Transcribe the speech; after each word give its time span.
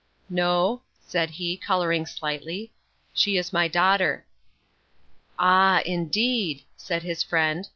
"No," 0.31 0.81
said 1.05 1.29
he, 1.29 1.55
coloring 1.55 2.07
slightly; 2.07 2.71
"she 3.13 3.37
is 3.37 3.53
my 3.53 3.67
daughter." 3.67 4.25
"Ah, 5.37 5.83
indeed!" 5.85 6.63
said 6.75 7.03
his 7.03 7.21
friend. 7.21 7.69